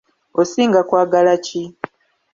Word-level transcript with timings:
Osinga 0.41 0.79
kwagala 0.89 1.33
ki? 1.45 1.61